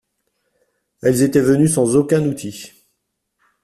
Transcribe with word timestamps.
Elles 1.03 1.21
étaient 1.21 1.39
venues 1.41 1.67
sans 1.67 1.95
aucun 1.95 2.25
outil. 2.25 2.71